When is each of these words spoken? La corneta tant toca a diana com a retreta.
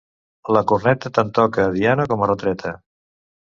La 0.55 0.63
corneta 0.71 1.11
tant 1.19 1.29
toca 1.41 1.67
a 1.67 1.75
diana 1.77 2.09
com 2.15 2.25
a 2.25 2.31
retreta. 2.33 2.75